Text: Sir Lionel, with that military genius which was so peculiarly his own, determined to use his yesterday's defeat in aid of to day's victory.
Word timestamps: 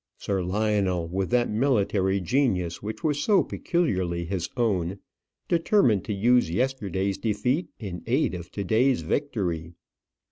Sir 0.17 0.41
Lionel, 0.41 1.07
with 1.09 1.29
that 1.29 1.47
military 1.47 2.19
genius 2.19 2.81
which 2.81 3.03
was 3.03 3.21
so 3.21 3.43
peculiarly 3.43 4.25
his 4.25 4.49
own, 4.57 4.97
determined 5.47 6.03
to 6.05 6.11
use 6.13 6.45
his 6.47 6.55
yesterday's 6.55 7.19
defeat 7.19 7.67
in 7.77 8.01
aid 8.07 8.33
of 8.33 8.49
to 8.53 8.63
day's 8.63 9.01
victory. 9.03 9.73